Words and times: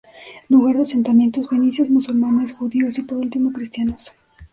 Lugar 0.49 0.77
de 0.77 0.81
asentamientos 0.81 1.47
fenicios, 1.47 1.91
musulmanes, 1.91 2.53
judíos 2.53 2.97
y 2.97 3.03
por 3.03 3.19
último 3.19 3.53
cristianos. 3.53 4.11